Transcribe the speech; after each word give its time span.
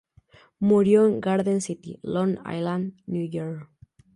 Murió 0.57 1.05
en 1.05 1.21
Garden 1.21 1.61
City, 1.61 1.99
Long 2.01 2.39
Island, 2.51 2.99
Nueva 3.05 3.29
York. 3.29 3.69